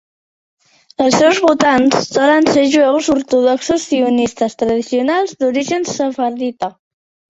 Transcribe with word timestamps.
Els 1.03 1.17
seus 1.23 1.41
votants 1.43 1.99
solen 2.15 2.49
ser 2.55 2.65
jueus 2.77 3.11
ortodoxos 3.19 3.87
sionistes 3.93 4.61
tradicionals 4.67 5.41
d'origen 5.43 5.91
sefardita. 5.97 6.77